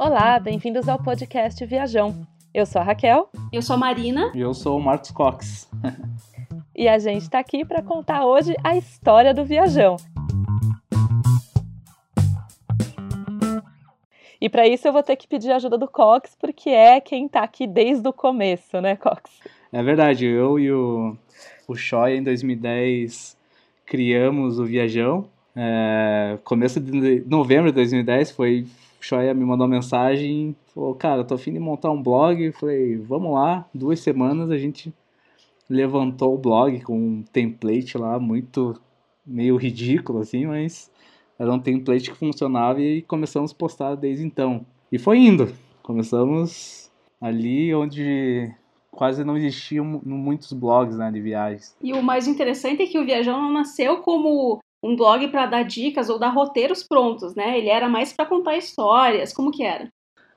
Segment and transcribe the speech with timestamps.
[0.00, 2.24] Olá, bem-vindos ao podcast Viajão.
[2.54, 3.28] Eu sou a Raquel.
[3.52, 4.30] Eu sou a Marina.
[4.32, 5.68] E eu sou o Marcos Cox.
[6.72, 9.96] e a gente está aqui para contar hoje a história do Viajão.
[14.40, 17.26] E para isso eu vou ter que pedir a ajuda do Cox, porque é quem
[17.26, 19.28] está aqui desde o começo, né, Cox?
[19.72, 21.16] É verdade, eu e o,
[21.66, 23.36] o Choi em 2010
[23.84, 25.28] criamos o Viajão.
[25.56, 28.64] É, começo de novembro de 2010 foi
[29.00, 32.52] o Shoya me mandou uma mensagem, falou, cara, tô afim de montar um blog.
[32.52, 33.66] Falei, vamos lá.
[33.72, 34.92] Duas semanas a gente
[35.68, 38.80] levantou o blog com um template lá muito
[39.26, 40.90] meio ridículo assim, mas
[41.38, 44.64] era um template que funcionava e começamos a postar desde então.
[44.90, 45.52] E foi indo.
[45.82, 46.90] Começamos
[47.20, 48.50] ali onde
[48.90, 51.76] quase não existiam muitos blogs né, de viagens.
[51.82, 55.62] E o mais interessante é que o Viajão não nasceu como um blog para dar
[55.62, 57.58] dicas ou dar roteiros prontos, né?
[57.58, 59.32] Ele era mais para contar histórias.
[59.32, 59.88] Como que era?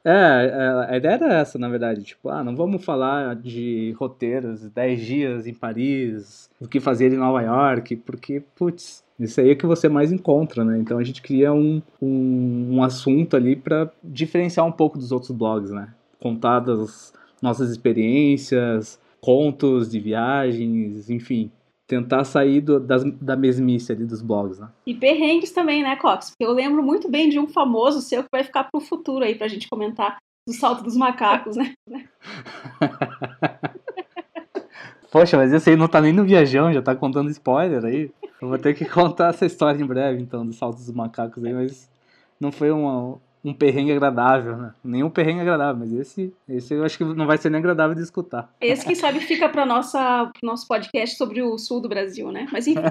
[0.04, 2.04] É, é, a ideia era essa, na verdade.
[2.04, 7.18] Tipo, ah, não vamos falar de roteiros, 10 dias em Paris, o que fazer em
[7.18, 10.80] Nova York, porque, putz, isso aí é que você mais encontra, né?
[10.80, 15.32] Então a gente cria um, um, um assunto ali para diferenciar um pouco dos outros
[15.32, 15.94] blogs, né?
[16.20, 21.52] Contar das nossas experiências, contos de viagens, enfim
[21.92, 24.70] tentar sair do, das, da mesmice ali dos blogs, né?
[24.88, 26.30] E perrengues também, né, Cox?
[26.30, 29.36] Porque eu lembro muito bem de um famoso seu que vai ficar pro futuro aí
[29.36, 30.16] pra gente comentar
[30.48, 31.74] do salto dos macacos, né?
[35.12, 38.10] Poxa, mas esse aí não tá nem no viajão, já tá contando spoiler aí.
[38.42, 41.54] Eu vou ter que contar essa história em breve, então, do salto dos macacos aí,
[41.54, 41.92] mas
[42.40, 44.74] não foi uma, um perrengue agradável, né?
[44.84, 48.02] Nenhum perrengue agradável, mas esse, esse eu acho que não vai ser nem agradável de
[48.02, 48.54] escutar.
[48.62, 52.48] Esse, quem sabe, fica para nossa nosso podcast sobre o sul do Brasil, né?
[52.52, 52.82] Mas enfim.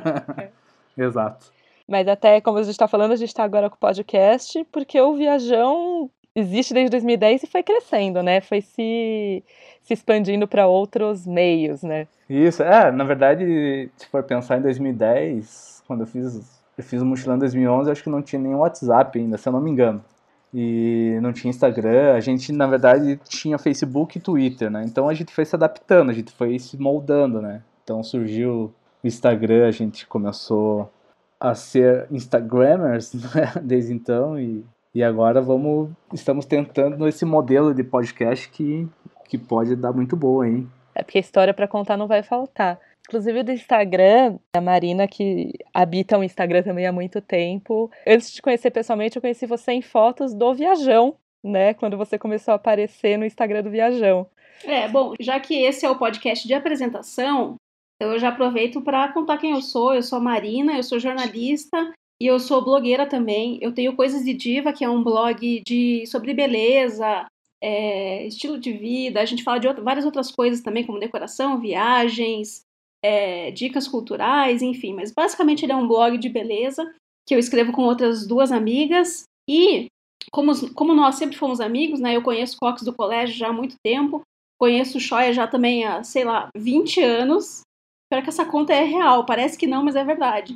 [0.98, 1.52] Exato.
[1.88, 5.00] Mas até, como a gente está falando, a gente está agora com o podcast, porque
[5.00, 8.40] o Viajão existe desde 2010 e foi crescendo, né?
[8.40, 9.42] Foi se,
[9.82, 12.06] se expandindo para outros meios, né?
[12.28, 17.06] Isso, é, na verdade, se for pensar em 2010, quando eu fiz, eu fiz o
[17.06, 20.04] Mochilão em 2011, acho que não tinha nem WhatsApp ainda, se eu não me engano
[20.52, 22.14] e não tinha Instagram.
[22.14, 24.82] A gente, na verdade, tinha Facebook e Twitter, né?
[24.84, 27.62] Então a gente foi se adaptando, a gente foi se moldando, né?
[27.82, 28.72] Então surgiu
[29.02, 30.90] o Instagram, a gente começou
[31.38, 33.52] a ser Instagrammers né?
[33.62, 38.86] desde então e, e agora vamos estamos tentando esse modelo de podcast que,
[39.26, 40.68] que pode dar muito boa, hein?
[40.94, 42.78] É porque história para contar não vai faltar.
[43.10, 47.90] Inclusive do Instagram, a Marina, que habita o Instagram também há muito tempo.
[48.06, 51.74] Antes de te conhecer pessoalmente, eu conheci você em fotos do Viajão, né?
[51.74, 54.28] Quando você começou a aparecer no Instagram do Viajão.
[54.64, 57.56] É, bom, já que esse é o podcast de apresentação,
[57.98, 59.92] eu já aproveito para contar quem eu sou.
[59.92, 63.58] Eu sou a Marina, eu sou jornalista e eu sou blogueira também.
[63.60, 67.26] Eu tenho Coisas de Diva, que é um blog de sobre beleza,
[67.60, 69.20] é, estilo de vida.
[69.20, 72.69] A gente fala de várias outras coisas também, como decoração, viagens,
[73.02, 74.94] é, dicas culturais, enfim.
[74.94, 76.90] Mas basicamente ele é um blog de beleza
[77.26, 79.24] que eu escrevo com outras duas amigas.
[79.48, 79.86] E
[80.32, 82.16] como, como nós sempre fomos amigos, né?
[82.16, 84.22] Eu conheço Cox do colégio já há muito tempo.
[84.58, 87.62] Conheço o Shoya já também há, sei lá, 20 anos.
[88.04, 89.24] Espero que essa conta é real.
[89.24, 90.54] Parece que não, mas é verdade.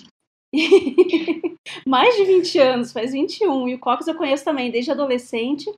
[1.86, 3.68] Mais de 20 anos, faz 21.
[3.68, 5.72] E o Cox eu conheço também desde adolescente.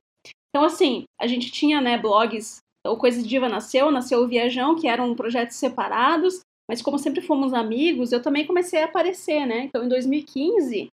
[0.49, 2.57] Então, assim, a gente tinha, né, blogs.
[2.85, 6.41] O Coisa Diva nasceu, nasceu o Viajão, que eram projetos separados.
[6.69, 9.63] Mas como sempre fomos amigos, eu também comecei a aparecer, né?
[9.63, 10.89] Então em 2015,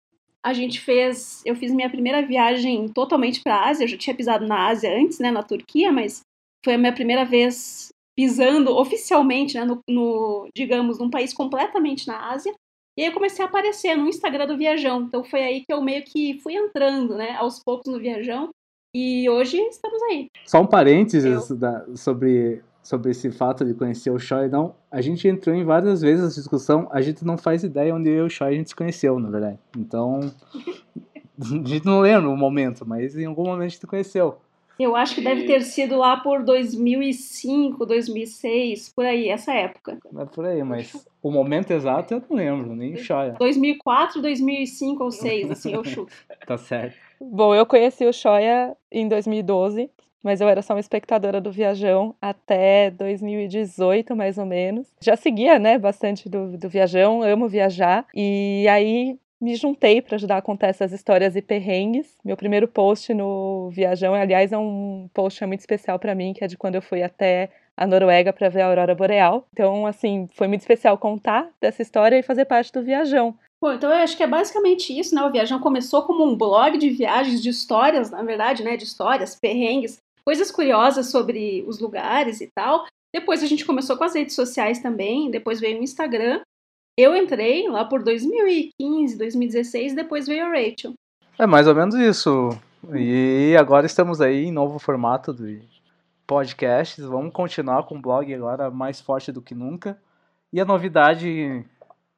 [0.44, 3.84] a gente fez, eu fiz minha primeira viagem totalmente para a Ásia.
[3.84, 6.20] Eu já tinha pisado na Ásia antes, né, na Turquia, mas
[6.64, 12.30] foi a minha primeira vez pisando oficialmente, né, no, no digamos, num país completamente na
[12.30, 12.52] Ásia.
[12.98, 15.02] E aí eu comecei a aparecer no Instagram do Viajão.
[15.02, 18.50] Então foi aí que eu meio que fui entrando, né, aos poucos no Viajão.
[18.94, 20.28] E hoje estamos aí.
[20.44, 24.74] Só um parênteses da, sobre sobre esse fato de conhecer o Choi, não.
[24.90, 28.24] A gente entrou em várias vezes essa discussão, a gente não faz ideia onde eu
[28.24, 29.58] e o Choi a gente se conheceu, na verdade.
[29.76, 30.20] Então,
[31.40, 34.38] a gente não lembra o momento, mas em algum momento a gente se conheceu.
[34.78, 39.98] Eu acho que deve ter sido lá por 2005, 2006, por aí, essa época.
[40.16, 43.36] É por aí, mas o momento exato eu não lembro, nem o Shoya.
[43.38, 46.12] 2004, 2005 ou 2006, assim, eu chuto.
[46.46, 46.96] tá certo.
[47.20, 49.90] Bom, eu conheci o Shoya em 2012,
[50.22, 54.86] mas eu era só uma espectadora do Viajão até 2018, mais ou menos.
[55.00, 58.06] Já seguia, né, bastante do, do Viajão, amo viajar.
[58.14, 62.16] E aí me juntei para ajudar a contar essas histórias e perrengues.
[62.24, 66.46] Meu primeiro post no Viajão, aliás, é um post muito especial para mim, que é
[66.46, 69.46] de quando eu fui até a Noruega para ver a aurora boreal.
[69.52, 73.34] Então, assim, foi muito especial contar dessa história e fazer parte do Viajão.
[73.60, 75.22] Bom, então eu acho que é basicamente isso, né?
[75.22, 78.76] O Viajão começou como um blog de viagens, de histórias, na verdade, né?
[78.76, 82.84] De histórias, perrengues, coisas curiosas sobre os lugares e tal.
[83.14, 86.40] Depois a gente começou com as redes sociais também, depois veio o Instagram.
[86.96, 90.94] Eu entrei lá por 2015, 2016, depois veio a Rachel.
[91.38, 92.50] É mais ou menos isso.
[92.94, 95.62] E agora estamos aí em novo formato de
[96.26, 97.04] podcasts.
[97.04, 99.98] Vamos continuar com o blog agora mais forte do que nunca.
[100.52, 101.64] E a novidade,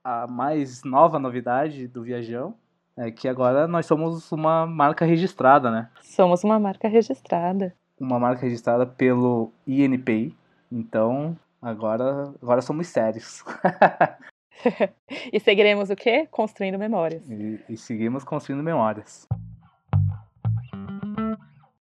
[0.03, 2.55] a mais nova novidade do Viajão,
[2.97, 5.89] é que agora nós somos uma marca registrada, né?
[6.03, 7.75] Somos uma marca registrada.
[8.05, 10.37] Uma marca registrada pelo INPI.
[10.71, 13.43] Então, agora, agora somos sérios.
[15.33, 16.29] e seguiremos o quê?
[16.31, 17.27] Construindo memórias.
[17.31, 19.27] E, e seguimos construindo memórias.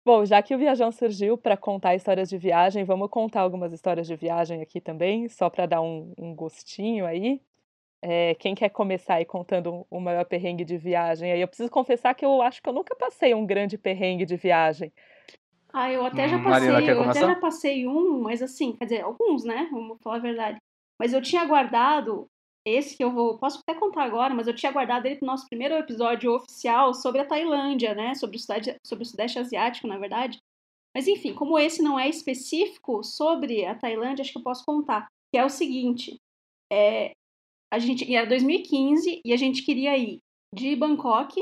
[0.05, 4.07] Bom, já que o Viajão surgiu para contar histórias de viagem, vamos contar algumas histórias
[4.07, 7.41] de viagem aqui também, só para dar um, um, gostinho aí.
[8.03, 11.33] É, quem quer começar aí contando o maior perrengue de viagem?
[11.33, 14.37] Aí eu preciso confessar que eu acho que eu nunca passei um grande perrengue de
[14.37, 14.93] viagem.
[15.73, 19.01] Ah, eu até já passei, Marina, eu até já passei um, mas assim, quer dizer,
[19.03, 19.69] alguns, né?
[19.71, 20.59] Vamos falar a verdade.
[20.99, 22.27] Mas eu tinha guardado
[22.67, 25.47] esse que eu vou, posso até contar agora, mas eu tinha guardado ele pro nosso
[25.49, 28.15] primeiro episódio oficial sobre a Tailândia, né?
[28.15, 30.39] Sobre o, sudeste, sobre o Sudeste Asiático, na verdade.
[30.95, 35.07] Mas enfim, como esse não é específico sobre a Tailândia, acho que eu posso contar.
[35.33, 36.17] Que é o seguinte:
[36.71, 37.13] é,
[37.73, 40.19] a gente era 2015 e a gente queria ir
[40.55, 41.41] de Bangkok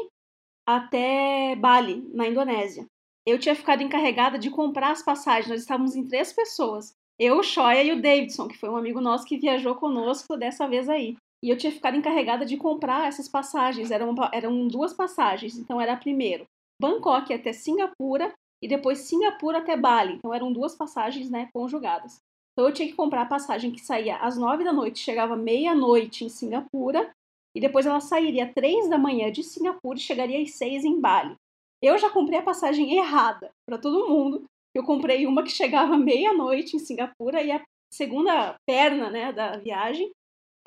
[0.68, 2.86] até Bali, na Indonésia.
[3.28, 5.48] Eu tinha ficado encarregada de comprar as passagens.
[5.48, 6.94] Nós estávamos em três pessoas.
[7.18, 10.66] Eu, o Shoya e o Davidson, que foi um amigo nosso que viajou conosco dessa
[10.66, 11.14] vez aí.
[11.44, 13.90] E eu tinha ficado encarregada de comprar essas passagens.
[13.90, 15.58] Eram, eram duas passagens.
[15.58, 16.46] Então era primeiro
[16.80, 18.32] Bangkok até Singapura
[18.62, 20.14] e depois Singapura até Bali.
[20.14, 22.20] Então eram duas passagens né, conjugadas.
[22.52, 26.24] Então eu tinha que comprar a passagem que saía às nove da noite, chegava meia-noite
[26.24, 27.10] em Singapura,
[27.54, 31.36] e depois ela sairia três da manhã de Singapura e chegaria às seis em Bali.
[31.82, 34.44] Eu já comprei a passagem errada para todo mundo,
[34.74, 40.10] eu comprei uma que chegava meia-noite em Singapura e a segunda perna né, da viagem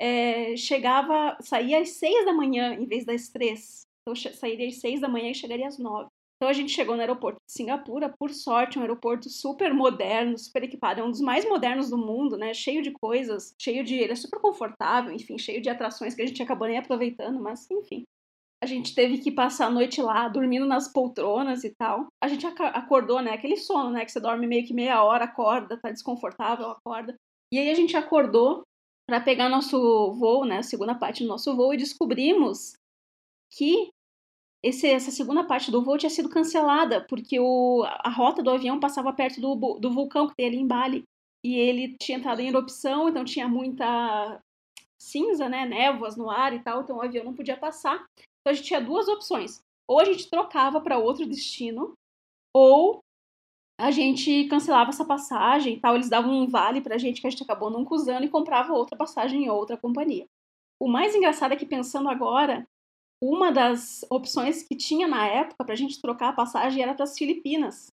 [0.00, 3.82] é, chegava, saía às seis da manhã em vez das três.
[4.02, 6.08] Então sairia às seis da manhã e chegaria às nove.
[6.36, 10.64] Então a gente chegou no aeroporto de Singapura, por sorte, um aeroporto super moderno, super
[10.64, 12.52] equipado, é um dos mais modernos do mundo, né?
[12.52, 13.94] Cheio de coisas, cheio de.
[13.94, 17.70] Ele é super confortável, enfim, cheio de atrações que a gente acabou nem aproveitando, mas
[17.70, 18.02] enfim.
[18.62, 22.06] A gente teve que passar a noite lá, dormindo nas poltronas e tal.
[22.22, 23.32] A gente acordou, né?
[23.32, 24.04] Aquele sono, né?
[24.04, 27.16] Que você dorme meio que meia hora, acorda, tá desconfortável, acorda.
[27.52, 28.62] E aí a gente acordou
[29.04, 30.58] para pegar nosso voo, né?
[30.58, 32.74] A segunda parte do nosso voo e descobrimos
[33.50, 33.90] que
[34.62, 38.78] esse, essa segunda parte do voo tinha sido cancelada porque o, a rota do avião
[38.78, 41.02] passava perto do, do vulcão que tem ali em Bali.
[41.44, 44.40] E ele tinha entrado em erupção, então tinha muita
[44.96, 48.06] cinza, né, névoas no ar e tal, então o avião não podia passar.
[48.42, 49.60] Então a gente tinha duas opções.
[49.88, 51.94] Ou a gente trocava para outro destino,
[52.54, 53.00] ou
[53.80, 55.94] a gente cancelava essa passagem tal.
[55.94, 58.96] Eles davam um vale pra gente que a gente acabou não usando e comprava outra
[58.96, 60.26] passagem em outra companhia.
[60.80, 62.66] O mais engraçado é que pensando agora,
[63.22, 67.16] uma das opções que tinha na época pra gente trocar a passagem era para as
[67.16, 67.86] Filipinas.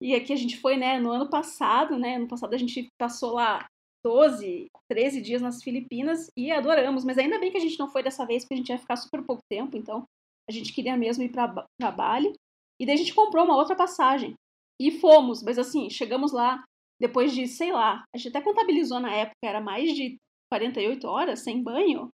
[0.00, 2.18] E aqui a gente foi, né, no ano passado, né?
[2.18, 3.64] No passado a gente passou lá
[4.04, 7.04] 12, 13 dias nas Filipinas e adoramos.
[7.04, 8.96] Mas ainda bem que a gente não foi dessa vez, porque a gente ia ficar
[8.96, 10.04] super pouco tempo, então
[10.48, 12.32] a gente queria mesmo ir para Bali.
[12.80, 14.34] E daí a gente comprou uma outra passagem.
[14.80, 16.62] E fomos, mas assim, chegamos lá
[17.00, 20.16] depois de, sei lá, a gente até contabilizou na época, era mais de
[20.50, 22.08] 48 horas sem banho.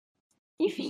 [0.62, 0.88] Enfim,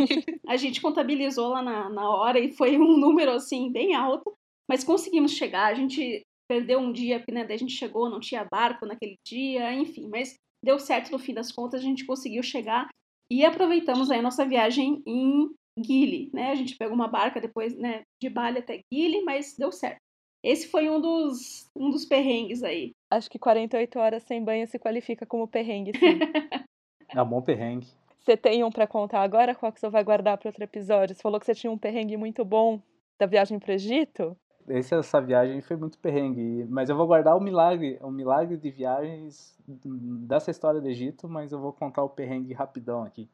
[0.48, 4.34] a gente contabilizou lá na, na hora e foi um número assim bem alto,
[4.70, 5.68] mas conseguimos chegar.
[5.68, 9.16] A gente perdeu um dia, porque né, daí a gente chegou, não tinha barco naquele
[9.26, 12.88] dia, enfim, mas deu certo no fim das contas, a gente conseguiu chegar
[13.32, 16.52] e aproveitamos aí a nossa viagem em Gili, né?
[16.52, 20.00] A gente pegou uma barca depois, né, de Bali até Gili, mas deu certo.
[20.44, 22.92] Esse foi um dos, um dos perrengues aí.
[23.12, 26.20] Acho que 48 horas sem banho se qualifica como perrengue, sim.
[27.10, 27.88] é um bom perrengue.
[28.20, 29.56] Você tem um para contar agora?
[29.56, 31.16] Qual que você vai guardar para outro episódio?
[31.16, 32.82] Você falou que você tinha um perrengue muito bom
[33.18, 34.38] da viagem para o Egito?
[34.70, 38.70] Esse, essa viagem foi muito perrengue, mas eu vou guardar o milagre, o milagre de
[38.70, 43.28] viagens dessa história do Egito, mas eu vou contar o perrengue rapidão aqui.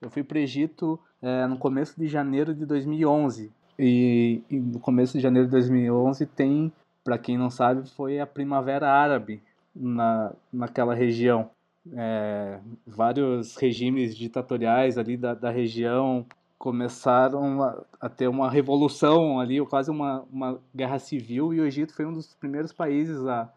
[0.00, 4.78] Eu fui para o Egito é, no começo de janeiro de 2011 e, e no
[4.78, 6.72] começo de janeiro de 2011 tem,
[7.02, 9.42] para quem não sabe, foi a Primavera Árabe
[9.74, 11.50] na, naquela região.
[11.92, 16.24] É, vários regimes ditatoriais ali da, da região
[16.64, 21.92] começaram a, a, ter uma revolução ali, quase uma, uma guerra civil, e o Egito
[21.92, 23.52] foi um dos primeiros países a,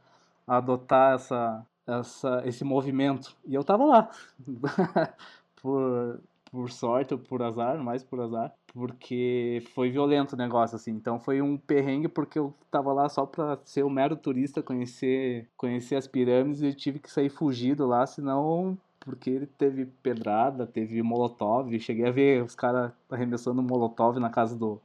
[0.45, 3.33] a adotar essa, essa, esse movimento.
[3.45, 4.11] E eu estava lá,
[5.61, 6.19] por,
[6.51, 10.91] por sorte ou por azar, mais por azar, porque foi violento o negócio, assim.
[10.91, 15.47] Então foi um perrengue porque eu tava lá só pra ser um mero turista, conhecer,
[15.55, 21.01] conhecer as pirâmides e eu tive que sair fugido lá, senão porque teve pedrada, teve
[21.01, 24.81] molotov, cheguei a ver os caras arremessando molotov na casa do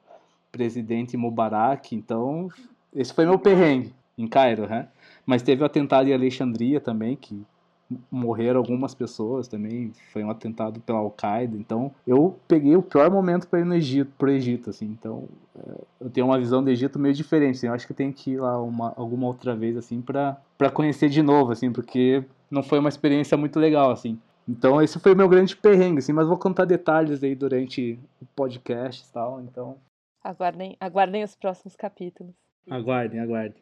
[0.53, 2.49] presidente Mubarak, então
[2.95, 4.87] esse foi meu perrengue em Cairo, né?
[5.27, 7.45] Mas teve o atentado em Alexandria também, que
[8.11, 13.47] morreram algumas pessoas também, foi um atentado pela Al-Qaeda, então eu peguei o pior momento
[13.47, 16.99] para ir no Egito, pro Egito, assim, então é, eu tenho uma visão do Egito
[16.99, 20.01] meio diferente, assim, eu acho que tem que ir lá uma, alguma outra vez, assim,
[20.01, 20.37] para
[20.73, 24.19] conhecer de novo, assim, porque não foi uma experiência muito legal, assim.
[24.49, 28.27] Então esse foi o meu grande perrengue, assim, mas vou contar detalhes aí durante o
[28.35, 29.77] podcast e tal, então...
[30.23, 32.33] Aguardem, aguardem os próximos capítulos.
[32.69, 33.61] Aguardem, aguardem.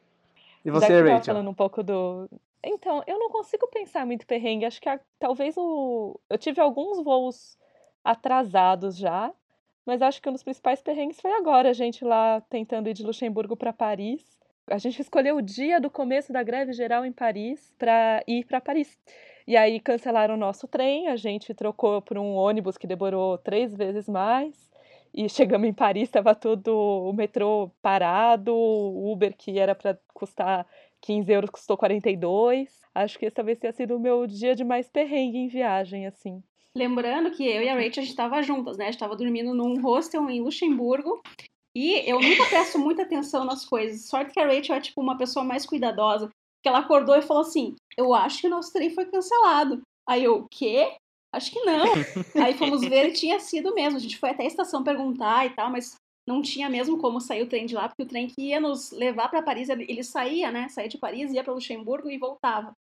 [0.64, 1.34] E você, Já que Rachel?
[1.34, 2.28] falando um pouco do,
[2.64, 4.64] então, eu não consigo pensar muito perrengue.
[4.64, 6.18] Acho que a, talvez o.
[6.28, 7.58] Eu tive alguns voos
[8.04, 9.32] atrasados já,
[9.84, 13.02] mas acho que um dos principais perrengues foi agora, a gente lá tentando ir de
[13.04, 14.24] Luxemburgo para Paris.
[14.66, 18.60] A gente escolheu o dia do começo da greve geral em Paris para ir para
[18.60, 18.96] Paris.
[19.46, 23.74] E aí cancelaram o nosso trem, a gente trocou por um ônibus que demorou três
[23.74, 24.70] vezes mais.
[25.12, 30.64] E chegamos em Paris, estava tudo o metrô parado, o Uber que era para custar
[31.02, 32.80] 15 euros custou 42.
[32.94, 36.42] Acho que esse talvez tenha sido o meu dia de mais perrengue em viagem, assim.
[36.74, 38.84] Lembrando que eu e a Rachel, a gente estava juntas, né?
[38.84, 41.20] A gente estava dormindo num hostel em Luxemburgo.
[41.74, 44.06] E eu nunca presto muita atenção nas coisas.
[44.06, 46.28] Sorte que a Rachel é, tipo, uma pessoa mais cuidadosa.
[46.62, 49.80] Que ela acordou e falou assim, eu acho que o nosso trem foi cancelado.
[50.06, 50.94] Aí eu, o quê?
[51.32, 51.84] Acho que não.
[52.44, 53.96] Aí fomos ver e tinha sido mesmo.
[53.96, 55.96] A gente foi até a estação perguntar e tal, mas
[56.30, 58.90] não tinha mesmo como sair o trem de lá, porque o trem que ia nos
[58.92, 60.68] levar para Paris, ele saía, né?
[60.68, 62.72] Saía de Paris, ia para Luxemburgo e voltava.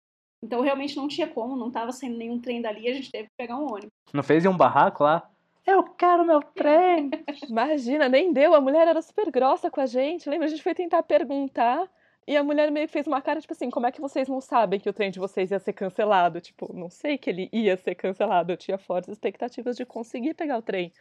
[0.41, 3.35] Então realmente não tinha como, não estava saindo nenhum trem dali, a gente teve que
[3.37, 3.91] pegar um ônibus.
[4.13, 5.29] Não fez um barraco lá?
[5.65, 7.11] Eu quero meu trem!
[7.49, 10.29] Imagina, nem deu, a mulher era super grossa com a gente.
[10.29, 10.47] Lembra?
[10.47, 11.89] A gente foi tentar perguntar
[12.29, 14.39] e a mulher meio que fez uma cara, tipo assim, como é que vocês não
[14.39, 16.39] sabem que o trem de vocês ia ser cancelado?
[16.39, 18.51] Tipo, não sei que ele ia ser cancelado.
[18.51, 20.93] Eu tinha fortes expectativas de conseguir pegar o trem.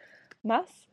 [0.43, 0.89] Mas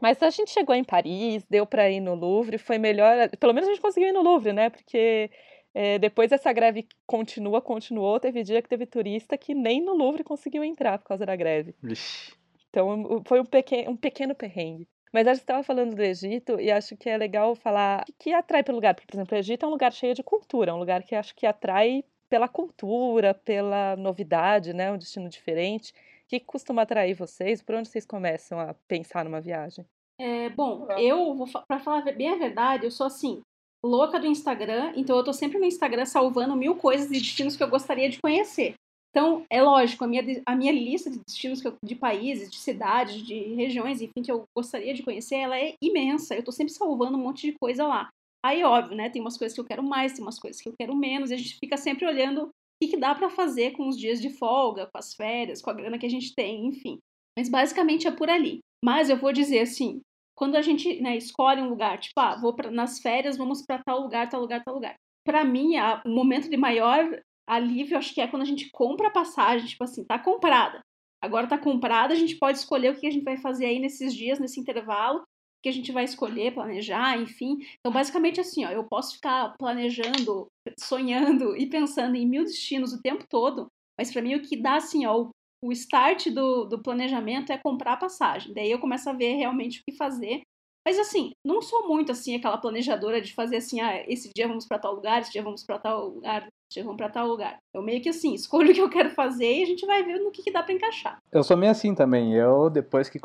[0.00, 3.28] mas a gente chegou em Paris, deu para ir no Louvre, foi melhor.
[3.38, 4.70] Pelo menos a gente conseguiu ir no Louvre, né?
[4.70, 5.30] Porque
[5.72, 8.18] é, depois essa greve continua, continuou.
[8.20, 11.74] Teve dia que teve turista que nem no Louvre conseguiu entrar por causa da greve.
[11.82, 12.32] Ixi.
[12.70, 14.88] Então foi um pequeno, um pequeno perrengue.
[15.12, 18.32] Mas a gente estava falando do Egito e acho que é legal falar o que
[18.32, 18.94] atrai para o lugar.
[18.94, 21.14] Porque, por exemplo, o Egito é um lugar cheio de cultura, é um lugar que
[21.14, 24.90] acho que atrai pela cultura, pela novidade, né?
[24.90, 25.94] Um destino diferente.
[26.24, 27.62] O que costuma atrair vocês?
[27.62, 29.84] Por onde vocês começam a pensar numa viagem?
[30.18, 33.42] É, bom, eu vou para falar bem a verdade, eu sou assim,
[33.84, 37.62] louca do Instagram, então eu tô sempre no Instagram salvando mil coisas e destinos que
[37.62, 38.74] eu gostaria de conhecer.
[39.10, 43.22] Então, é lógico, a minha, a minha lista de destinos eu, de países, de cidades,
[43.22, 46.34] de regiões, enfim, que eu gostaria de conhecer, ela é imensa.
[46.34, 48.08] Eu tô sempre salvando um monte de coisa lá.
[48.44, 50.74] Aí, óbvio, né, tem umas coisas que eu quero mais, tem umas coisas que eu
[50.76, 52.50] quero menos, e a gente fica sempre olhando
[52.80, 55.74] que, que dá para fazer com os dias de folga, com as férias, com a
[55.74, 56.98] grana que a gente tem, enfim.
[57.38, 58.60] Mas basicamente é por ali.
[58.84, 60.00] Mas eu vou dizer assim,
[60.36, 63.82] quando a gente né, escolhe um lugar, tipo, ah, vou pra, nas férias, vamos para
[63.82, 64.94] tal lugar, tal lugar, tal lugar.
[65.24, 69.08] Para mim, a, o momento de maior alívio, acho que é quando a gente compra
[69.08, 70.80] a passagem, tipo assim, tá comprada.
[71.22, 74.14] Agora tá comprada, a gente pode escolher o que a gente vai fazer aí nesses
[74.14, 75.22] dias, nesse intervalo,
[75.64, 77.56] que a gente vai escolher, planejar, enfim.
[77.80, 80.46] Então, basicamente assim, ó, eu posso ficar planejando,
[80.78, 83.68] sonhando e pensando em mil destinos o tempo todo,
[83.98, 85.30] mas para mim o que dá assim, ó,
[85.64, 88.52] o start do, do planejamento é comprar a passagem.
[88.52, 90.42] Daí eu começo a ver realmente o que fazer.
[90.86, 94.66] Mas assim, não sou muito assim aquela planejadora de fazer assim, ah, esse dia vamos
[94.66, 97.56] para tal lugar, esse dia vamos para tal lugar, vamos para tal lugar.
[97.72, 100.18] Eu meio que assim, escolho o que eu quero fazer e a gente vai ver
[100.18, 101.16] no que, que dá para encaixar.
[101.32, 102.34] Eu sou meio assim também.
[102.34, 103.18] Eu depois que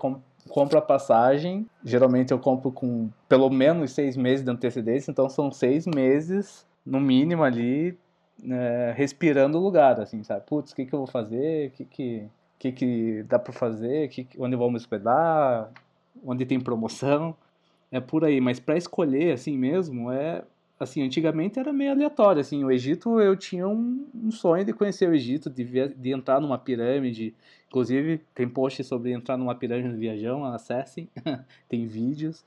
[0.50, 5.52] compro a passagem, geralmente eu compro com pelo menos seis meses de antecedência, então são
[5.52, 7.98] seis meses, no mínimo ali,
[8.50, 10.46] é, respirando o lugar, assim, sabe?
[10.46, 11.70] Putz, o que, que eu vou fazer?
[11.70, 12.28] O que, que,
[12.58, 14.08] que, que dá para fazer?
[14.10, 15.72] Que, onde eu vou me hospedar?
[16.26, 17.36] Onde tem promoção?
[17.92, 20.44] É por aí, mas para escolher assim mesmo, é
[20.80, 25.10] assim, antigamente era meio aleatório, assim, o Egito eu tinha um, um sonho de conhecer
[25.10, 27.36] o Egito, de, via, de entrar numa pirâmide,
[27.68, 31.10] inclusive tem post sobre entrar numa pirâmide no Viajão, acessem,
[31.68, 32.44] tem vídeos,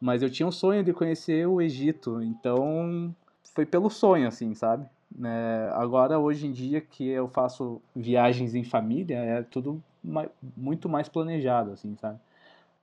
[0.00, 3.14] mas eu tinha um sonho de conhecer o Egito, então
[3.54, 4.86] foi pelo sonho, assim, sabe?
[5.22, 10.88] É, agora, hoje em dia que eu faço viagens em família, é tudo mais, muito
[10.88, 12.18] mais planejado, assim, sabe?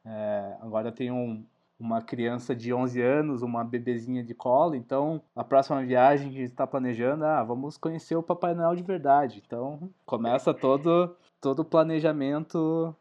[0.05, 1.43] É, agora tenho um,
[1.81, 6.39] uma criança de 11 anos, uma bebezinha de colo, então a próxima viagem que a
[6.41, 9.41] gente está planejando, ah, vamos conhecer o Papai Noel de verdade.
[9.45, 12.95] Então começa todo todo o planejamento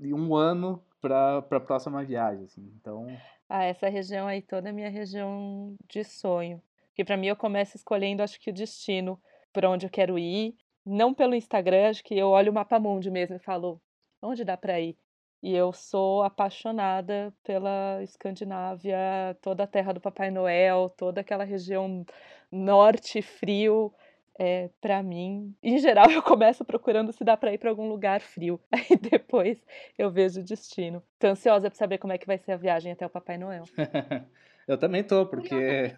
[0.00, 2.72] um ano para a próxima viagem, assim.
[2.80, 3.06] Então,
[3.48, 6.62] ah, essa região aí toda é minha região de sonho.
[6.94, 9.20] Que para mim eu começo escolhendo, acho que o destino,
[9.52, 10.54] por onde eu quero ir,
[10.86, 13.78] não pelo Instagram, acho que eu olho o mapa mundi mesmo e falo,
[14.22, 14.96] onde dá para ir?
[15.42, 22.06] E eu sou apaixonada pela Escandinávia, toda a terra do Papai Noel, toda aquela região
[22.50, 23.92] norte frio.
[24.38, 28.20] É, para mim, em geral, eu começo procurando se dá para ir para algum lugar
[28.20, 28.60] frio.
[28.70, 29.58] Aí depois
[29.98, 31.02] eu vejo o destino.
[31.18, 33.64] Tô ansiosa para saber como é que vai ser a viagem até o Papai Noel.
[34.68, 35.96] eu também tô, porque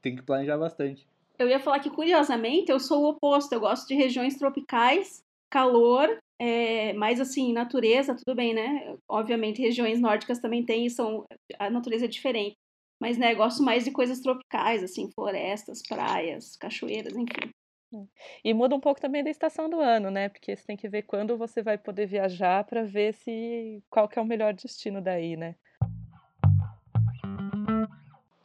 [0.00, 1.08] tem que planejar bastante.
[1.36, 3.52] Eu ia falar que, curiosamente, eu sou o oposto.
[3.52, 8.96] Eu gosto de regiões tropicais, calor é, mais assim, natureza, tudo bem, né?
[9.06, 11.26] Obviamente, regiões nórdicas também tem e são.
[11.58, 12.56] A natureza é diferente.
[12.98, 17.50] Mas, né, gosto mais de coisas tropicais, assim, florestas, praias, cachoeiras, enfim.
[17.94, 18.04] É.
[18.44, 20.30] E muda um pouco também da estação do ano, né?
[20.30, 24.18] Porque você tem que ver quando você vai poder viajar para ver se qual que
[24.18, 25.54] é o melhor destino daí, né?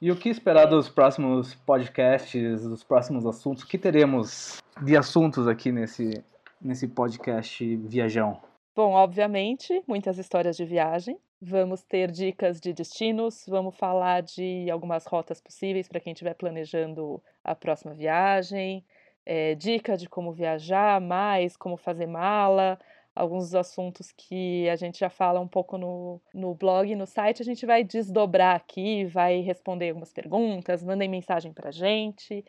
[0.02, 3.64] E o que esperar dos próximos podcasts, dos próximos assuntos?
[3.64, 6.24] O que teremos de assuntos aqui nesse
[6.62, 8.42] nesse podcast Viajão?
[8.76, 11.18] Bom, obviamente, muitas histórias de viagem.
[11.42, 17.22] Vamos ter dicas de destinos, vamos falar de algumas rotas possíveis para quem estiver planejando
[17.44, 18.84] a próxima viagem,
[19.26, 22.80] é, dica de como viajar mais, como fazer mala,
[23.16, 27.46] alguns assuntos que a gente já fala um pouco no, no blog, no site, a
[27.46, 32.44] gente vai desdobrar aqui, vai responder algumas perguntas, mandem mensagem para a gente.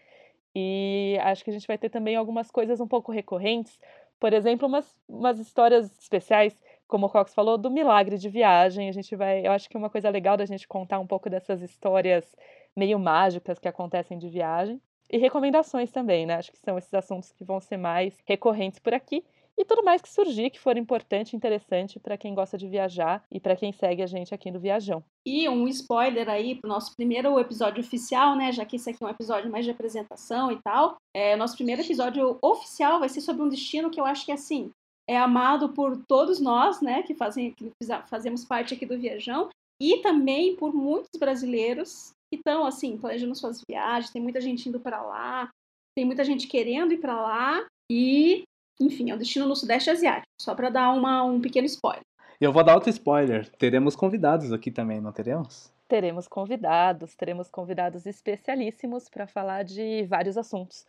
[0.59, 3.79] E acho que a gente vai ter também algumas coisas um pouco recorrentes,
[4.19, 6.59] por exemplo, umas, umas histórias especiais,
[6.89, 8.89] como o Cox falou, do milagre de viagem.
[8.89, 9.47] A gente vai.
[9.47, 12.35] Eu acho que é uma coisa legal da gente contar um pouco dessas histórias
[12.75, 14.81] meio mágicas que acontecem de viagem.
[15.11, 16.37] E recomendações também, né?
[16.37, 19.23] Acho que são esses assuntos que vão ser mais recorrentes por aqui
[19.59, 23.23] e tudo mais que surgir que for importante e interessante para quem gosta de viajar
[23.33, 25.03] e para quem segue a gente aqui no Viajão.
[25.27, 28.53] E um spoiler aí para o nosso primeiro episódio oficial, né?
[28.53, 30.97] Já que esse aqui é um episódio mais de apresentação e tal.
[31.15, 34.71] É, nosso primeiro episódio oficial vai ser sobre um destino que eu acho que assim
[35.09, 37.03] é amado por todos nós, né?
[37.03, 37.71] Que fazem, que
[38.09, 39.49] fazemos parte aqui do Viajão
[39.81, 44.13] e também por muitos brasileiros que estão assim planejando suas viagens.
[44.13, 45.49] Tem muita gente indo para lá,
[45.97, 48.43] tem muita gente querendo ir para lá e
[48.81, 52.03] enfim, é um destino no Sudeste Asiático, só para dar uma, um pequeno spoiler.
[52.41, 53.49] Eu vou dar outro spoiler.
[53.57, 55.73] Teremos convidados aqui também, não teremos?
[55.89, 60.85] Teremos convidados, teremos convidados especialíssimos para falar de vários assuntos.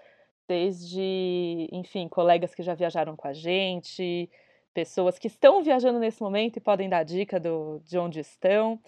[0.47, 4.29] Desde, enfim, colegas que já viajaram com a gente,
[4.73, 8.79] pessoas que estão viajando nesse momento e podem dar dica do, de onde estão.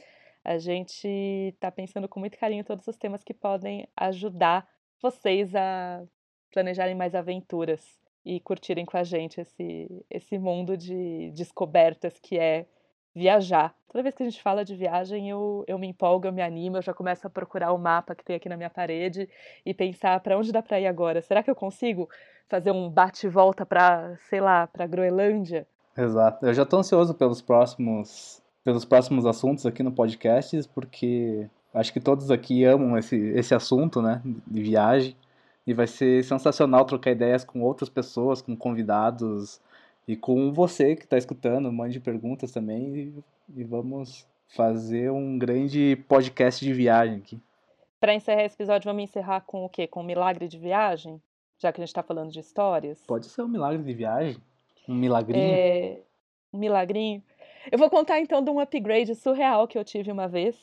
[0.43, 4.67] A gente está pensando com muito carinho todos os temas que podem ajudar
[5.01, 6.03] vocês a
[6.51, 12.65] planejarem mais aventuras e curtirem com a gente esse, esse mundo de descobertas que é
[13.15, 13.73] viajar.
[13.91, 16.77] Toda vez que a gente fala de viagem, eu, eu me empolgo, eu me animo,
[16.77, 19.27] eu já começo a procurar o mapa que tem aqui na minha parede
[19.65, 21.21] e pensar para onde dá para ir agora.
[21.21, 22.08] Será que eu consigo
[22.47, 25.67] fazer um bate-volta para, sei lá, para Groenlândia?
[25.97, 26.45] Exato.
[26.45, 31.99] Eu já estou ansioso pelos próximos pelos próximos assuntos aqui no podcast, porque acho que
[31.99, 35.15] todos aqui amam esse, esse assunto, né, de viagem.
[35.69, 39.62] E vai ser sensacional trocar ideias com outras pessoas, com convidados
[40.08, 41.71] e com você que está escutando.
[41.71, 43.23] Mande perguntas também e,
[43.55, 47.39] e vamos fazer um grande podcast de viagem aqui.
[47.99, 49.86] Para encerrar esse episódio, vamos encerrar com o quê?
[49.86, 51.21] Com um milagre de viagem?
[51.60, 53.03] Já que a gente está falando de histórias?
[53.05, 54.41] Pode ser um milagre de viagem.
[54.88, 55.53] Um milagrinho.
[55.53, 55.99] É...
[56.51, 57.21] Um milagrinho.
[57.71, 60.55] Eu vou contar então de um upgrade surreal que eu tive uma vez,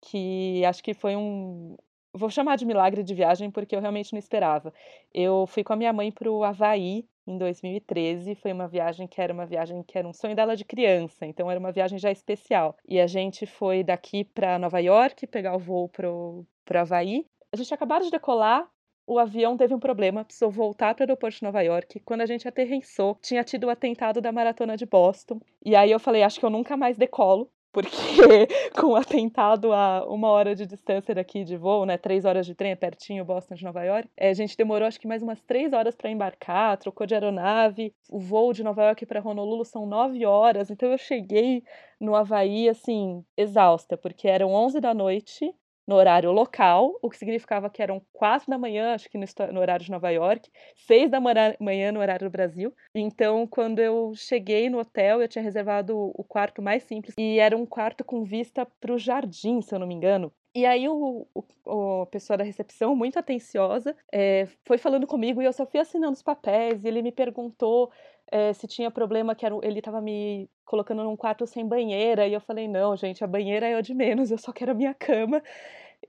[0.00, 1.76] que acho que foi um,
[2.18, 4.72] vou chamar de milagre de viagem porque eu realmente não esperava.
[5.14, 8.34] Eu fui com a minha mãe para o Havaí em 2013.
[8.34, 11.50] Foi uma viagem que era uma viagem que era um sonho dela de criança, então
[11.50, 12.76] era uma viagem já especial.
[12.86, 17.24] E a gente foi daqui para Nova York pegar o voo para o Havaí.
[17.52, 18.68] A gente acabou de decolar,
[19.06, 22.00] o avião teve um problema, precisou voltar para o aeroporto de Nova York.
[22.00, 25.40] Quando a gente aterrissou, tinha tido o atentado da maratona de Boston.
[25.64, 30.04] E aí eu falei, acho que eu nunca mais decolo porque com o atentado a
[30.08, 33.54] uma hora de distância daqui de voo, né, três horas de trem, é pertinho, Boston
[33.54, 36.76] de Nova York, é, a gente demorou acho que mais umas três horas para embarcar,
[36.76, 40.98] trocou de aeronave, o voo de Nova York para Honolulu são nove horas, então eu
[40.98, 41.62] cheguei
[42.00, 45.54] no Havaí, assim, exausta, porque eram onze da noite,
[45.88, 49.24] no horário local, o que significava que eram quatro da manhã, acho que no,
[49.54, 52.74] no, horário de Nova York, seis da manhã no horário do Brasil.
[52.94, 57.56] Então, quando eu cheguei no hotel, eu tinha reservado o quarto mais simples e era
[57.56, 60.30] um quarto com vista para o jardim, se eu não me engano.
[60.54, 61.26] E aí o,
[61.64, 66.12] o, pessoa da recepção, muito atenciosa, é, foi falando comigo e eu só fui assinando
[66.12, 67.90] os papéis e ele me perguntou
[68.30, 72.26] é, se tinha problema que era, ele estava me colocando num quarto sem banheira.
[72.26, 74.74] E eu falei: não, gente, a banheira é o de menos, eu só quero a
[74.74, 75.42] minha cama.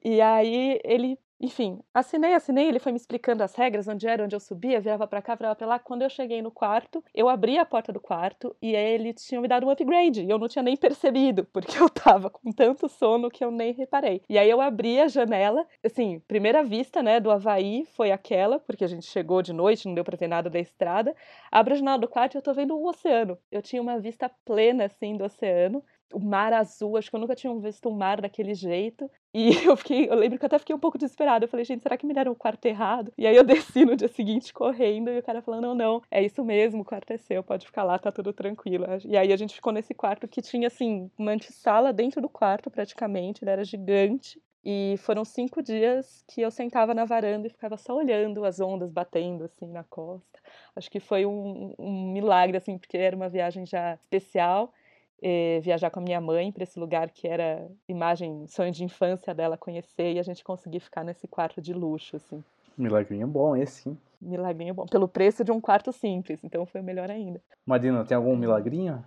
[0.03, 4.35] E aí ele enfim, assinei, assinei, ele foi me explicando as regras, onde era, onde
[4.35, 5.79] eu subia, virava para cá, virava para lá.
[5.79, 9.47] Quando eu cheguei no quarto, eu abri a porta do quarto e ele tinha me
[9.47, 10.21] dado um upgrade.
[10.21, 13.71] E eu não tinha nem percebido, porque eu tava com tanto sono que eu nem
[13.71, 14.21] reparei.
[14.27, 18.83] E aí eu abri a janela, assim, primeira vista, né, do Havaí foi aquela, porque
[18.83, 21.15] a gente chegou de noite, não deu pra ver nada da estrada.
[21.49, 23.37] Abro a janela do quarto e eu tô vendo o oceano.
[23.49, 25.81] Eu tinha uma vista plena, assim, do oceano
[26.13, 29.09] o mar azul, acho que eu nunca tinha visto um mar daquele jeito.
[29.33, 31.45] E eu fiquei, eu lembro que eu até fiquei um pouco desesperada.
[31.45, 33.13] Eu falei, gente, será que me deram o quarto errado?
[33.17, 36.23] E aí eu desci no dia seguinte correndo e o cara falando, não, não, é
[36.23, 38.85] isso mesmo, o quarto é seu, pode ficar lá, tá tudo tranquilo.
[39.05, 42.69] E aí a gente ficou nesse quarto que tinha, assim, uma antessala dentro do quarto
[42.69, 44.41] praticamente, ele era gigante.
[44.63, 48.91] E foram cinco dias que eu sentava na varanda e ficava só olhando as ondas
[48.91, 50.39] batendo assim na costa.
[50.75, 54.73] Acho que foi um, um milagre, assim, porque era uma viagem já especial
[55.21, 59.33] eh, viajar com a minha mãe para esse lugar que era imagem, sonho de infância
[59.33, 62.43] dela conhecer e a gente conseguir ficar nesse quarto de luxo, assim.
[62.77, 63.97] Milagrinho bom esse, sim.
[64.21, 67.41] Milagrinho bom, pelo preço de um quarto simples, então foi melhor ainda.
[67.65, 69.03] Marina, tem algum milagrinho?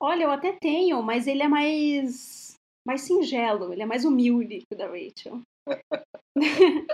[0.00, 4.74] Olha, eu até tenho, mas ele é mais mais singelo, ele é mais humilde que
[4.74, 5.40] o da Rachel.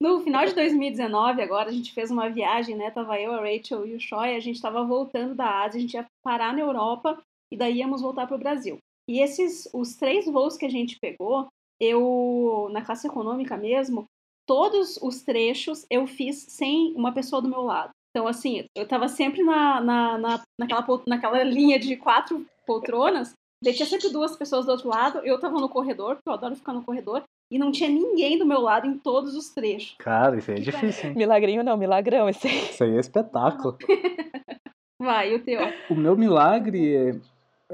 [0.00, 2.90] no final de 2019, agora, a gente fez uma viagem, né?
[2.90, 5.94] Tava eu, a Rachel e o Choi, a gente tava voltando da Ásia, a gente
[5.94, 7.18] ia parar na Europa
[7.52, 8.78] e daí íamos voltar para o Brasil.
[9.08, 11.48] E esses, os três voos que a gente pegou,
[11.80, 14.04] eu, na classe econômica mesmo,
[14.46, 17.90] todos os trechos eu fiz sem uma pessoa do meu lado.
[18.10, 23.32] Então, assim, eu estava sempre na, na, na, naquela, naquela linha de quatro poltronas,
[23.62, 26.56] daí tinha sempre duas pessoas do outro lado, eu estava no corredor, porque eu adoro
[26.56, 29.94] ficar no corredor, e não tinha ninguém do meu lado em todos os trechos.
[29.98, 31.16] Cara, isso aí é difícil, hein?
[31.16, 32.46] Milagrinho não, milagrão esse.
[32.48, 33.78] Isso aí é espetáculo.
[35.00, 35.60] Vai, o teu.
[35.88, 37.20] O meu milagre é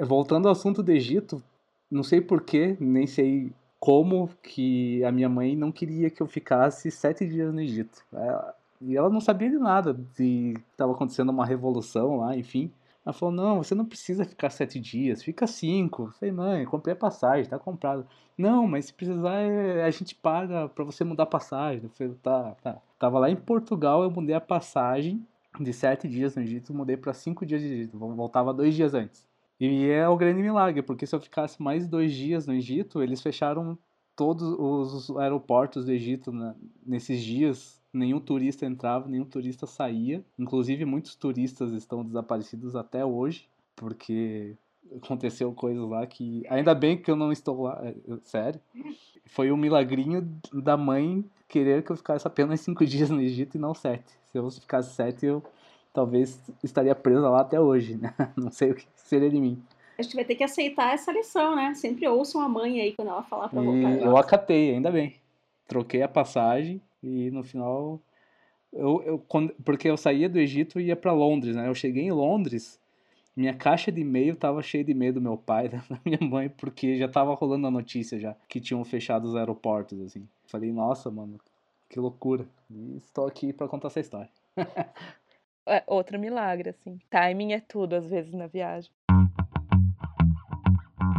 [0.01, 1.43] voltando ao assunto do Egito,
[1.91, 6.91] não sei porquê, nem sei como que a minha mãe não queria que eu ficasse
[6.91, 8.03] sete dias no Egito.
[8.13, 12.73] É, e ela não sabia de nada, de estava acontecendo uma revolução lá, enfim.
[13.05, 16.05] Ela falou, não, você não precisa ficar sete dias, fica cinco.
[16.05, 18.07] Eu falei, mãe, comprei a passagem, tá comprado.
[18.37, 21.85] Não, mas se precisar, é, a gente paga para você mudar a passagem.
[21.85, 22.79] Eu falei, tá, tá.
[22.99, 25.27] Tava lá em Portugal, eu mudei a passagem
[25.61, 27.99] de sete dias no Egito, mudei para cinco dias de Egito.
[27.99, 29.27] Voltava dois dias antes.
[29.59, 33.23] E é o grande milagre, porque se eu ficasse mais dois dias no Egito, eles
[33.23, 33.79] fecharam
[34.17, 36.55] todos os aeroportos do Egito né?
[36.85, 37.83] nesses dias.
[37.93, 40.25] Nenhum turista entrava, nenhum turista saía.
[40.39, 44.57] Inclusive, muitos turistas estão desaparecidos até hoje, porque
[44.97, 46.43] aconteceu coisas lá que.
[46.49, 48.61] Ainda bem que eu não estou lá, é, sério.
[49.27, 53.61] Foi um milagrinho da mãe querer que eu ficasse apenas cinco dias no Egito e
[53.61, 54.13] não sete.
[54.33, 55.43] Se eu ficasse sete, eu
[55.95, 58.13] talvez estaria presa lá até hoje, né?
[58.37, 59.63] Não sei o que seria de mim.
[59.97, 61.73] A gente vai ter que aceitar essa lição, né?
[61.75, 63.93] Sempre ouçam a mãe aí quando ela falar pra voltar.
[63.93, 65.15] E eu acatei, ainda bem.
[65.69, 68.01] Troquei a passagem e no final.
[68.73, 71.69] Eu, eu, quando, porque eu saía do Egito e ia para Londres, né?
[71.69, 72.81] Eu cheguei em Londres,
[73.37, 76.99] minha caixa de e-mail tava cheia de e-mail do meu pai, da minha mãe, porque
[76.99, 80.27] já tava rolando a notícia já que tinham fechado os aeroportos, assim.
[80.49, 81.39] Falei, nossa, mano,
[81.89, 82.45] que loucura.
[82.69, 84.31] E estou aqui para contar essa história.
[85.67, 86.99] é outro milagre, assim.
[87.11, 88.91] Timing é tudo, às vezes, na viagem.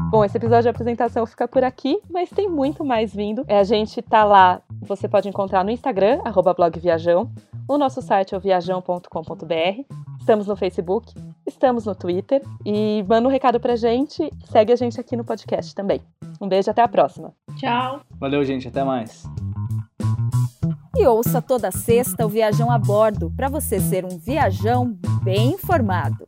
[0.10, 3.44] Bom, esse episódio de apresentação fica por aqui, mas tem muito mais vindo.
[3.48, 6.22] É, a gente tá lá, você pode encontrar no Instagram,
[6.56, 7.30] blogviajão.
[7.68, 9.96] O nosso site é o viajão.com.br.
[10.20, 11.14] Estamos no Facebook,
[11.46, 12.42] estamos no Twitter.
[12.64, 16.00] E manda um recado pra gente, segue a gente aqui no podcast também.
[16.40, 17.34] Um beijo, até a próxima.
[17.58, 18.02] Tchau.
[18.20, 19.26] Valeu, gente, até mais.
[20.98, 26.26] E ouça toda sexta o Viajão a Bordo para você ser um viajão bem informado.